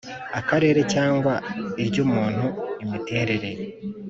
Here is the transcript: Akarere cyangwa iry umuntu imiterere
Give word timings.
Akarere 0.39 0.81
cyangwa 0.93 1.33
iry 1.83 1.97
umuntu 2.05 2.45
imiterere 2.83 3.49